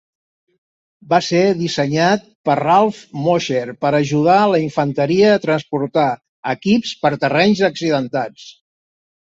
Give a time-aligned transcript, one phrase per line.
[1.13, 6.09] Va ser dissenyat per Ralph Mosher per ajudar la infanteria a transportar
[6.57, 8.51] equips per terrenys accidentats.